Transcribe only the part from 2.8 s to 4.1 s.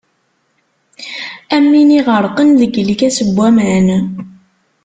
lkas n waman.